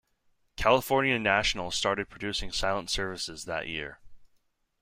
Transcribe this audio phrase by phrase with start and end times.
[0.57, 3.99] California National started producing Silent Services that year.